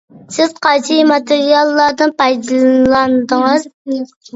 [0.37, 3.73] سىز قايسى ماتېرىياللاردىن پايدىلاندىڭىز؟